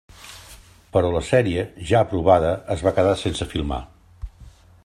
Però 0.95 1.11
la 1.15 1.21
sèrie, 1.27 1.67
ja 1.91 2.01
aprovada, 2.07 2.57
es 2.77 2.85
va 2.89 2.97
quedar 2.99 3.15
sense 3.27 3.49
filmar. 3.55 3.83